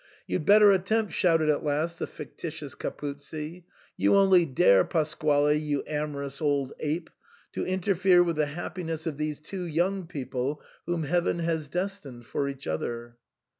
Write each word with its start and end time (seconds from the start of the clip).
149 0.25 0.33
"You'd 0.33 0.45
better 0.47 0.71
attempt," 0.71 1.13
shouted 1.13 1.47
at 1.47 1.63
last 1.63 1.99
the 1.99 2.07
fictitious 2.07 2.73
Capuzzi," 2.73 3.65
you 3.97 4.15
only 4.15 4.47
dare, 4.47 4.83
Pasquale, 4.83 5.55
you 5.55 5.83
amorous 5.85 6.41
old 6.41 6.73
ape, 6.79 7.11
to 7.51 7.63
interfere 7.67 8.23
with 8.23 8.37
the 8.37 8.47
happiness 8.47 9.05
of 9.05 9.17
these 9.19 9.39
two 9.39 9.65
young 9.65 10.07
people, 10.07 10.59
whom 10.87 11.03
Heaven 11.03 11.37
has 11.37 11.67
destined 11.67 12.25
for 12.25 12.49
each 12.49 12.65
other." 12.65 13.15